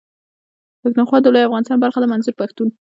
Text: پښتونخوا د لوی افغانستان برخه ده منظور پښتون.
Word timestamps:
پښتونخوا 0.81 1.17
د 1.21 1.27
لوی 1.33 1.47
افغانستان 1.47 1.77
برخه 1.83 1.99
ده 2.01 2.07
منظور 2.11 2.35
پښتون. 2.41 2.67